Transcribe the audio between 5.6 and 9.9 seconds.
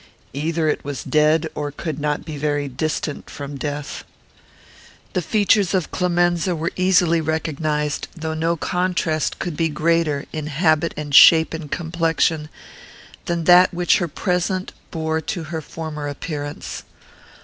of Clemenza were easily recognised, though no contrast could be